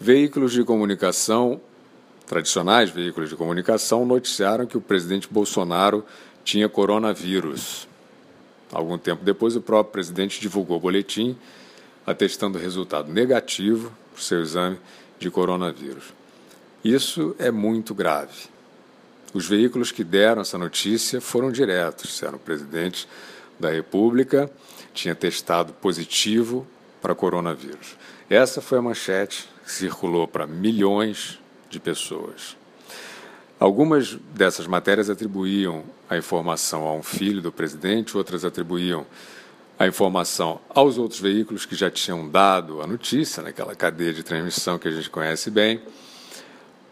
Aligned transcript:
veículos 0.00 0.52
de 0.52 0.64
comunicação, 0.64 1.60
tradicionais 2.26 2.90
veículos 2.90 3.28
de 3.28 3.36
comunicação, 3.36 4.06
noticiaram 4.06 4.66
que 4.66 4.78
o 4.78 4.80
presidente 4.80 5.28
Bolsonaro 5.30 6.04
tinha 6.42 6.68
coronavírus. 6.68 7.86
Algum 8.72 8.96
tempo 8.96 9.22
depois, 9.22 9.54
o 9.54 9.60
próprio 9.60 9.92
presidente 9.92 10.40
divulgou 10.40 10.78
o 10.78 10.80
boletim 10.80 11.36
atestando 12.06 12.58
resultado 12.58 13.12
negativo 13.12 13.92
para 14.12 14.18
o 14.18 14.22
seu 14.22 14.40
exame 14.40 14.78
de 15.18 15.30
coronavírus. 15.30 16.14
Isso 16.82 17.36
é 17.38 17.50
muito 17.50 17.94
grave. 17.94 18.48
Os 19.34 19.46
veículos 19.46 19.92
que 19.92 20.02
deram 20.02 20.40
essa 20.40 20.56
notícia 20.56 21.20
foram 21.20 21.52
diretos, 21.52 22.10
disseram 22.10 22.36
o 22.36 22.40
presidente 22.40 23.06
da 23.60 23.70
República 23.70 24.50
tinha 24.94 25.14
testado 25.14 25.72
positivo 25.74 26.66
para 27.00 27.14
coronavírus. 27.14 27.96
Essa 28.28 28.60
foi 28.60 28.78
a 28.78 28.82
manchete 28.82 29.48
circulou 29.70 30.26
para 30.26 30.46
milhões 30.46 31.38
de 31.68 31.78
pessoas. 31.78 32.56
Algumas 33.58 34.14
dessas 34.34 34.66
matérias 34.66 35.10
atribuíam 35.10 35.84
a 36.08 36.16
informação 36.16 36.86
a 36.86 36.94
um 36.94 37.02
filho 37.02 37.42
do 37.42 37.52
presidente, 37.52 38.16
outras 38.16 38.44
atribuíam 38.44 39.06
a 39.78 39.86
informação 39.86 40.60
aos 40.68 40.98
outros 40.98 41.20
veículos 41.20 41.64
que 41.64 41.74
já 41.74 41.90
tinham 41.90 42.28
dado 42.28 42.82
a 42.82 42.86
notícia, 42.86 43.42
naquela 43.42 43.74
cadeia 43.74 44.12
de 44.12 44.22
transmissão 44.22 44.78
que 44.78 44.88
a 44.88 44.90
gente 44.90 45.08
conhece 45.08 45.50
bem. 45.50 45.76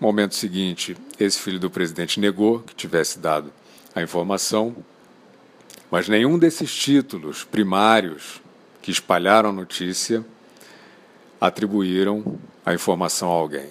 No 0.00 0.06
momento 0.06 0.34
seguinte, 0.34 0.96
esse 1.18 1.38
filho 1.38 1.60
do 1.60 1.70
presidente 1.70 2.18
negou 2.18 2.60
que 2.60 2.74
tivesse 2.74 3.18
dado 3.18 3.52
a 3.94 4.02
informação, 4.02 4.74
mas 5.90 6.08
nenhum 6.08 6.38
desses 6.38 6.74
títulos 6.74 7.44
primários 7.44 8.40
que 8.80 8.90
espalharam 8.90 9.50
a 9.50 9.52
notícia 9.52 10.24
atribuíram 11.42 12.38
a 12.64 12.72
informação 12.72 13.28
a 13.28 13.32
alguém, 13.32 13.68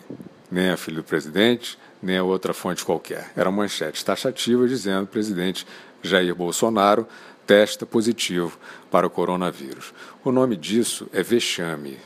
nem 0.51 0.71
a 0.71 0.75
filho 0.75 0.97
do 0.97 1.05
presidente, 1.05 1.79
nem 2.03 2.17
a 2.17 2.23
outra 2.23 2.53
fonte 2.53 2.83
qualquer. 2.83 3.31
Eram 3.33 3.53
manchetes 3.53 4.03
taxativas 4.03 4.69
dizendo 4.69 5.05
que 5.05 5.11
o 5.11 5.13
presidente 5.13 5.65
Jair 6.03 6.35
Bolsonaro 6.35 7.07
testa 7.47 7.85
positivo 7.85 8.59
para 8.91 9.07
o 9.07 9.09
coronavírus. 9.09 9.93
O 10.21 10.33
nome 10.33 10.57
disso 10.57 11.07
é 11.13 11.23
vexame. 11.23 11.97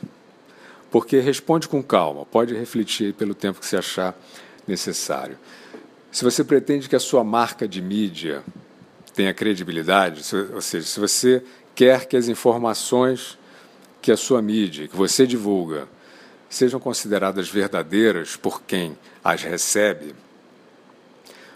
Porque 0.88 1.18
responde 1.18 1.66
com 1.66 1.82
calma, 1.82 2.24
pode 2.24 2.54
refletir 2.54 3.12
pelo 3.14 3.34
tempo 3.34 3.58
que 3.58 3.66
se 3.66 3.76
achar 3.76 4.16
necessário. 4.68 5.36
Se 6.12 6.22
você 6.22 6.44
pretende 6.44 6.88
que 6.88 6.94
a 6.94 7.00
sua 7.00 7.24
marca 7.24 7.66
de 7.66 7.82
mídia 7.82 8.44
tenha 9.16 9.34
credibilidade, 9.34 10.22
ou 10.54 10.60
seja, 10.60 10.86
se 10.86 11.00
você 11.00 11.42
quer 11.74 12.06
que 12.06 12.16
as 12.16 12.28
informações 12.28 13.36
que 14.06 14.12
a 14.12 14.16
sua 14.16 14.40
mídia, 14.40 14.86
que 14.86 14.94
você 14.94 15.26
divulga, 15.26 15.88
sejam 16.48 16.78
consideradas 16.78 17.48
verdadeiras 17.48 18.36
por 18.36 18.62
quem 18.62 18.96
as 19.24 19.42
recebe, 19.42 20.14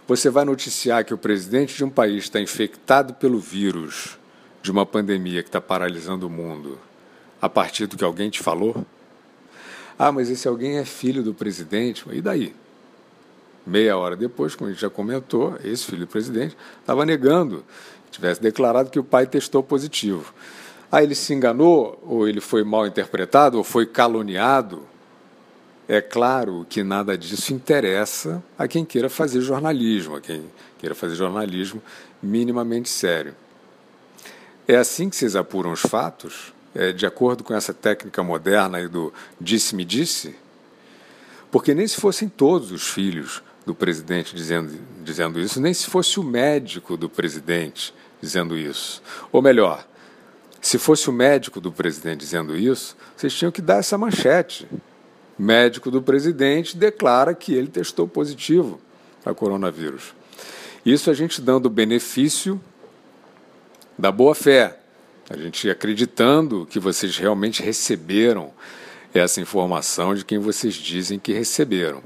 você 0.04 0.28
vai 0.28 0.44
noticiar 0.44 1.04
que 1.04 1.14
o 1.14 1.16
presidente 1.16 1.76
de 1.76 1.84
um 1.84 1.88
país 1.88 2.24
está 2.24 2.40
infectado 2.40 3.14
pelo 3.14 3.38
vírus 3.38 4.18
de 4.60 4.72
uma 4.72 4.84
pandemia 4.84 5.44
que 5.44 5.48
está 5.48 5.60
paralisando 5.60 6.26
o 6.26 6.28
mundo 6.28 6.76
a 7.40 7.48
partir 7.48 7.86
do 7.86 7.96
que 7.96 8.02
alguém 8.02 8.28
te 8.30 8.42
falou? 8.42 8.84
Ah, 9.96 10.10
mas 10.10 10.28
esse 10.28 10.48
alguém 10.48 10.78
é 10.78 10.84
filho 10.84 11.22
do 11.22 11.32
presidente, 11.32 12.04
e 12.10 12.20
daí? 12.20 12.52
Meia 13.64 13.96
hora 13.96 14.16
depois, 14.16 14.56
como 14.56 14.68
a 14.68 14.72
gente 14.72 14.82
já 14.82 14.90
comentou, 14.90 15.56
esse 15.62 15.84
filho 15.84 16.00
do 16.00 16.08
presidente 16.08 16.56
estava 16.80 17.06
negando, 17.06 17.64
tivesse 18.10 18.42
declarado 18.42 18.90
que 18.90 18.98
o 18.98 19.04
pai 19.04 19.24
testou 19.24 19.62
positivo. 19.62 20.34
Ah, 20.90 21.02
ele 21.02 21.14
se 21.14 21.32
enganou, 21.32 21.98
ou 22.04 22.26
ele 22.26 22.40
foi 22.40 22.64
mal 22.64 22.86
interpretado, 22.86 23.58
ou 23.58 23.64
foi 23.64 23.86
caluniado. 23.86 24.82
É 25.86 26.00
claro 26.00 26.66
que 26.68 26.82
nada 26.82 27.16
disso 27.16 27.52
interessa 27.52 28.42
a 28.58 28.66
quem 28.66 28.84
queira 28.84 29.08
fazer 29.08 29.40
jornalismo, 29.40 30.16
a 30.16 30.20
quem 30.20 30.44
queira 30.78 30.94
fazer 30.94 31.14
jornalismo 31.14 31.82
minimamente 32.22 32.88
sério. 32.88 33.34
É 34.66 34.76
assim 34.76 35.10
que 35.10 35.16
vocês 35.16 35.34
apuram 35.34 35.72
os 35.72 35.80
fatos? 35.80 36.52
É, 36.72 36.92
de 36.92 37.04
acordo 37.04 37.42
com 37.42 37.52
essa 37.52 37.74
técnica 37.74 38.22
moderna 38.22 38.88
do 38.88 39.12
disse-me 39.40 39.84
disse? 39.84 40.36
Porque 41.50 41.74
nem 41.74 41.86
se 41.86 41.96
fossem 41.96 42.28
todos 42.28 42.70
os 42.70 42.86
filhos 42.86 43.42
do 43.66 43.74
presidente 43.74 44.34
dizendo, 44.34 44.78
dizendo 45.02 45.40
isso, 45.40 45.60
nem 45.60 45.74
se 45.74 45.86
fosse 45.86 46.20
o 46.20 46.22
médico 46.22 46.96
do 46.96 47.08
presidente 47.08 47.92
dizendo 48.20 48.56
isso. 48.56 49.02
Ou 49.32 49.42
melhor, 49.42 49.84
se 50.60 50.78
fosse 50.78 51.08
o 51.08 51.12
médico 51.12 51.60
do 51.60 51.72
presidente 51.72 52.20
dizendo 52.20 52.56
isso, 52.56 52.96
vocês 53.16 53.32
tinham 53.32 53.50
que 53.50 53.62
dar 53.62 53.78
essa 53.78 53.96
manchete. 53.96 54.68
Médico 55.38 55.90
do 55.90 56.02
presidente 56.02 56.76
declara 56.76 57.34
que 57.34 57.54
ele 57.54 57.68
testou 57.68 58.06
positivo 58.06 58.78
para 59.22 59.34
coronavírus. 59.34 60.14
Isso 60.84 61.10
a 61.10 61.14
gente 61.14 61.40
dando 61.40 61.70
benefício 61.70 62.60
da 63.98 64.12
boa 64.12 64.34
fé, 64.34 64.78
a 65.28 65.36
gente 65.36 65.68
acreditando 65.70 66.66
que 66.66 66.78
vocês 66.78 67.16
realmente 67.16 67.62
receberam 67.62 68.52
essa 69.14 69.40
informação 69.40 70.14
de 70.14 70.24
quem 70.24 70.38
vocês 70.38 70.74
dizem 70.74 71.18
que 71.18 71.32
receberam. 71.32 72.02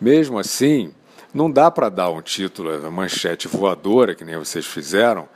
Mesmo 0.00 0.38
assim, 0.38 0.92
não 1.32 1.50
dá 1.50 1.70
para 1.70 1.88
dar 1.88 2.10
um 2.10 2.20
título, 2.20 2.78
uma 2.78 2.90
manchete 2.90 3.48
voadora, 3.48 4.14
que 4.14 4.24
nem 4.24 4.36
vocês 4.36 4.66
fizeram, 4.66 5.28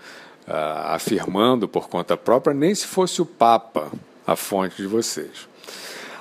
uh, 0.46 0.94
afirmando 0.94 1.68
por 1.68 1.88
conta 1.88 2.16
própria, 2.16 2.54
nem 2.54 2.74
se 2.74 2.86
fosse 2.86 3.20
o 3.20 3.26
Papa 3.26 3.90
a 4.26 4.36
fonte 4.36 4.76
de 4.76 4.86
vocês. 4.86 5.48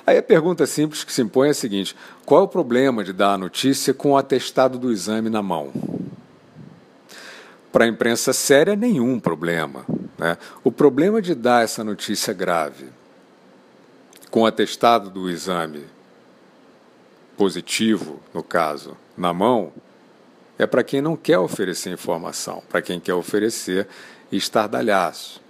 Aí 0.06 0.18
a 0.18 0.22
pergunta 0.22 0.66
simples 0.66 1.02
que 1.02 1.12
se 1.12 1.22
impõe 1.22 1.48
é 1.48 1.50
a 1.50 1.54
seguinte: 1.54 1.96
qual 2.24 2.42
é 2.42 2.44
o 2.44 2.48
problema 2.48 3.02
de 3.02 3.12
dar 3.12 3.34
a 3.34 3.38
notícia 3.38 3.92
com 3.92 4.12
o 4.12 4.16
atestado 4.16 4.78
do 4.78 4.92
exame 4.92 5.28
na 5.28 5.42
mão? 5.42 5.72
Para 7.72 7.84
a 7.84 7.88
imprensa 7.88 8.32
séria, 8.32 8.76
nenhum 8.76 9.18
problema. 9.18 9.84
Né? 10.16 10.38
O 10.64 10.70
problema 10.70 11.20
de 11.20 11.34
dar 11.34 11.64
essa 11.64 11.82
notícia 11.82 12.32
grave 12.32 12.86
com 14.30 14.42
o 14.42 14.46
atestado 14.46 15.10
do 15.10 15.28
exame 15.28 15.84
positivo, 17.36 18.20
no 18.32 18.42
caso, 18.42 18.96
na 19.16 19.32
mão, 19.32 19.72
é 20.58 20.66
para 20.66 20.82
quem 20.82 21.02
não 21.02 21.16
quer 21.16 21.38
oferecer 21.38 21.90
informação, 21.90 22.62
para 22.68 22.80
quem 22.80 22.98
quer 22.98 23.14
oferecer 23.14 23.86
estardalhaço. 24.30 25.40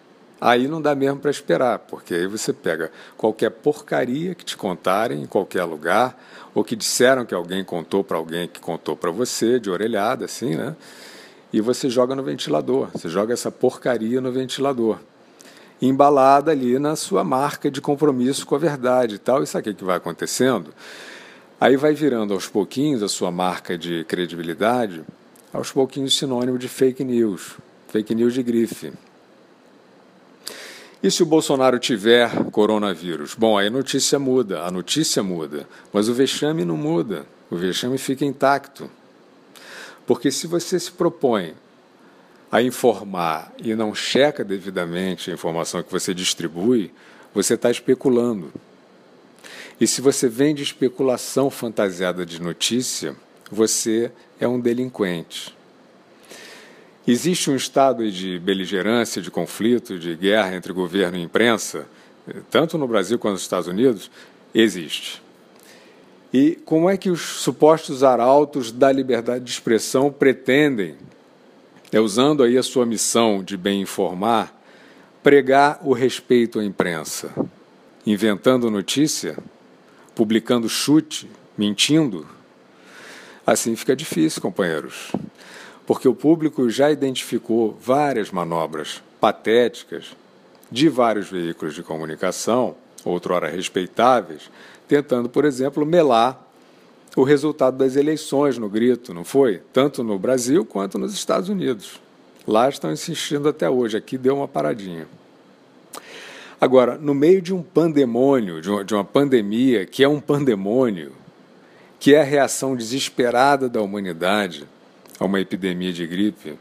Aí 0.40 0.68
não 0.68 0.82
dá 0.82 0.94
mesmo 0.94 1.18
para 1.18 1.30
esperar, 1.30 1.78
porque 1.78 2.14
aí 2.14 2.26
você 2.26 2.52
pega 2.52 2.92
qualquer 3.16 3.50
porcaria 3.50 4.34
que 4.34 4.44
te 4.44 4.56
contarem 4.56 5.22
em 5.22 5.26
qualquer 5.26 5.64
lugar, 5.64 6.18
ou 6.54 6.62
que 6.62 6.76
disseram 6.76 7.24
que 7.24 7.34
alguém 7.34 7.64
contou 7.64 8.04
para 8.04 8.18
alguém 8.18 8.46
que 8.46 8.60
contou 8.60 8.96
para 8.96 9.10
você, 9.10 9.58
de 9.58 9.70
orelhada, 9.70 10.26
assim, 10.26 10.54
né? 10.54 10.76
E 11.52 11.60
você 11.60 11.88
joga 11.88 12.14
no 12.14 12.22
ventilador, 12.22 12.90
você 12.92 13.08
joga 13.08 13.32
essa 13.32 13.50
porcaria 13.50 14.20
no 14.20 14.30
ventilador, 14.30 14.98
embalada 15.80 16.50
ali 16.50 16.78
na 16.78 16.96
sua 16.96 17.24
marca 17.24 17.70
de 17.70 17.80
compromisso 17.80 18.46
com 18.46 18.54
a 18.54 18.58
verdade 18.58 19.14
e 19.14 19.18
tal. 19.18 19.42
E 19.42 19.46
sabe 19.46 19.70
o 19.70 19.74
que 19.74 19.84
vai 19.84 19.96
acontecendo? 19.96 20.72
Aí 21.58 21.76
vai 21.76 21.94
virando 21.94 22.34
aos 22.34 22.46
pouquinhos 22.46 23.02
a 23.02 23.08
sua 23.08 23.30
marca 23.30 23.78
de 23.78 24.04
credibilidade, 24.04 25.02
aos 25.52 25.72
pouquinhos 25.72 26.16
sinônimo 26.16 26.58
de 26.58 26.68
fake 26.68 27.02
news, 27.02 27.56
fake 27.96 28.14
news 28.14 28.34
de 28.34 28.42
grife. 28.42 28.92
E 31.02 31.10
se 31.10 31.22
o 31.22 31.26
Bolsonaro 31.26 31.78
tiver 31.78 32.30
coronavírus? 32.50 33.34
Bom, 33.34 33.56
aí 33.56 33.68
a 33.68 33.70
notícia 33.70 34.18
muda, 34.18 34.64
a 34.64 34.70
notícia 34.70 35.22
muda, 35.22 35.66
mas 35.94 36.06
o 36.06 36.12
vexame 36.12 36.62
não 36.62 36.76
muda, 36.76 37.24
o 37.50 37.56
vexame 37.56 37.96
fica 37.96 38.22
intacto. 38.22 38.90
Porque 40.06 40.30
se 40.30 40.46
você 40.46 40.78
se 40.78 40.92
propõe 40.92 41.54
a 42.52 42.60
informar 42.60 43.50
e 43.56 43.74
não 43.74 43.94
checa 43.94 44.44
devidamente 44.44 45.30
a 45.30 45.34
informação 45.34 45.82
que 45.82 45.90
você 45.90 46.12
distribui, 46.12 46.92
você 47.32 47.54
está 47.54 47.70
especulando. 47.70 48.52
E 49.80 49.86
se 49.86 50.02
você 50.02 50.28
vende 50.28 50.62
especulação 50.62 51.50
fantasiada 51.50 52.26
de 52.26 52.42
notícia, 52.42 53.16
você 53.50 54.12
é 54.38 54.46
um 54.46 54.60
delinquente. 54.60 55.55
Existe 57.06 57.48
um 57.48 57.54
estado 57.54 58.10
de 58.10 58.36
beligerância, 58.40 59.22
de 59.22 59.30
conflito, 59.30 59.96
de 59.96 60.16
guerra 60.16 60.56
entre 60.56 60.72
governo 60.72 61.16
e 61.16 61.22
imprensa, 61.22 61.86
tanto 62.50 62.76
no 62.76 62.88
Brasil 62.88 63.16
quanto 63.16 63.34
nos 63.34 63.42
Estados 63.42 63.68
Unidos? 63.68 64.10
Existe. 64.52 65.22
E 66.32 66.58
como 66.64 66.90
é 66.90 66.96
que 66.96 67.08
os 67.08 67.20
supostos 67.20 68.02
arautos 68.02 68.72
da 68.72 68.90
liberdade 68.90 69.44
de 69.44 69.50
expressão 69.52 70.10
pretendem, 70.10 70.96
é, 71.92 72.00
usando 72.00 72.42
aí 72.42 72.58
a 72.58 72.62
sua 72.62 72.84
missão 72.84 73.40
de 73.40 73.56
bem 73.56 73.82
informar, 73.82 74.52
pregar 75.22 75.78
o 75.84 75.92
respeito 75.92 76.58
à 76.58 76.64
imprensa? 76.64 77.30
Inventando 78.04 78.68
notícia? 78.68 79.38
Publicando 80.12 80.68
chute? 80.68 81.30
Mentindo? 81.56 82.26
Assim 83.46 83.76
fica 83.76 83.94
difícil, 83.94 84.42
companheiros 84.42 85.12
porque 85.86 86.08
o 86.08 86.14
público 86.14 86.68
já 86.68 86.90
identificou 86.90 87.78
várias 87.80 88.30
manobras 88.30 89.00
patéticas 89.20 90.16
de 90.70 90.88
vários 90.88 91.30
veículos 91.30 91.74
de 91.74 91.82
comunicação, 91.82 92.74
outrora 93.04 93.48
respeitáveis, 93.48 94.50
tentando, 94.88 95.28
por 95.28 95.44
exemplo, 95.44 95.86
melar 95.86 96.44
o 97.16 97.22
resultado 97.22 97.78
das 97.78 97.94
eleições 97.94 98.58
no 98.58 98.68
grito, 98.68 99.14
não 99.14 99.24
foi? 99.24 99.62
Tanto 99.72 100.02
no 100.02 100.18
Brasil 100.18 100.64
quanto 100.64 100.98
nos 100.98 101.14
Estados 101.14 101.48
Unidos. 101.48 102.00
Lá 102.46 102.68
estão 102.68 102.92
insistindo 102.92 103.48
até 103.48 103.70
hoje, 103.70 103.96
aqui 103.96 104.18
deu 104.18 104.36
uma 104.36 104.48
paradinha. 104.48 105.06
Agora, 106.60 106.98
no 106.98 107.14
meio 107.14 107.40
de 107.40 107.54
um 107.54 107.62
pandemônio, 107.62 108.60
de 108.60 108.70
uma, 108.70 108.84
de 108.84 108.94
uma 108.94 109.04
pandemia 109.04 109.86
que 109.86 110.02
é 110.02 110.08
um 110.08 110.20
pandemônio, 110.20 111.12
que 111.98 112.14
é 112.14 112.20
a 112.20 112.24
reação 112.24 112.74
desesperada 112.74 113.68
da 113.68 113.80
humanidade 113.80 114.66
a 115.18 115.24
uma 115.24 115.40
epidemia 115.40 115.92
de 115.92 116.06
gripe, 116.06 116.58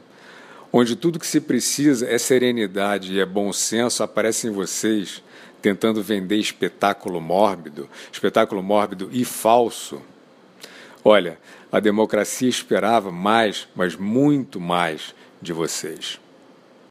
onde 0.71 0.95
tudo 0.95 1.19
que 1.19 1.27
se 1.27 1.39
precisa 1.39 2.07
é 2.09 2.17
serenidade 2.17 3.13
e 3.13 3.19
é 3.19 3.25
bom 3.25 3.51
senso, 3.53 4.03
aparecem 4.03 4.51
vocês 4.51 5.23
tentando 5.61 6.03
vender 6.03 6.37
espetáculo 6.37 7.19
mórbido, 7.19 7.89
espetáculo 8.11 8.61
mórbido 8.61 9.09
e 9.11 9.25
falso. 9.25 10.01
Olha, 11.03 11.39
a 11.71 11.79
democracia 11.79 12.49
esperava 12.49 13.11
mais, 13.11 13.67
mas 13.75 13.95
muito 13.95 14.59
mais 14.59 15.15
de 15.41 15.53
vocês. 15.53 16.19